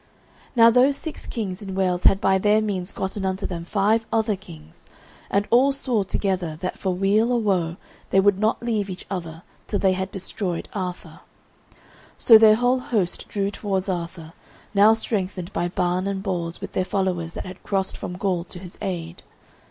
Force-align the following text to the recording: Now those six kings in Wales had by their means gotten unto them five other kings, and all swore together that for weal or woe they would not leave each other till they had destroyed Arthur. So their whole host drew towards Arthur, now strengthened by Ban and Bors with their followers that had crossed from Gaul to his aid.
Now 0.55 0.71
those 0.71 0.95
six 0.97 1.27
kings 1.27 1.61
in 1.61 1.75
Wales 1.75 2.05
had 2.05 2.19
by 2.19 2.39
their 2.39 2.59
means 2.59 2.91
gotten 2.91 3.23
unto 3.23 3.45
them 3.45 3.63
five 3.63 4.07
other 4.11 4.35
kings, 4.35 4.87
and 5.29 5.47
all 5.51 5.71
swore 5.71 6.03
together 6.03 6.55
that 6.61 6.79
for 6.79 6.95
weal 6.95 7.31
or 7.31 7.39
woe 7.39 7.77
they 8.09 8.19
would 8.19 8.39
not 8.39 8.63
leave 8.63 8.89
each 8.89 9.05
other 9.11 9.43
till 9.67 9.77
they 9.77 9.93
had 9.93 10.11
destroyed 10.11 10.67
Arthur. 10.73 11.19
So 12.17 12.39
their 12.39 12.55
whole 12.55 12.79
host 12.79 13.27
drew 13.27 13.51
towards 13.51 13.89
Arthur, 13.89 14.33
now 14.73 14.95
strengthened 14.95 15.53
by 15.53 15.67
Ban 15.67 16.07
and 16.07 16.23
Bors 16.23 16.61
with 16.61 16.71
their 16.71 16.83
followers 16.83 17.33
that 17.33 17.45
had 17.45 17.61
crossed 17.61 17.95
from 17.95 18.17
Gaul 18.17 18.43
to 18.45 18.57
his 18.57 18.79
aid. 18.81 19.21